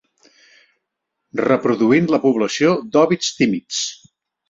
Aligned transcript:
Reproduint 1.43 2.09
la 2.17 2.21
població 2.25 2.75
d'òvids 2.97 3.33
tímids. 3.41 3.89